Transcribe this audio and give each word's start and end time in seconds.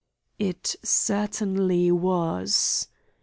It 0.39 0.77
certainly 0.81 1.91
was. 1.91 2.87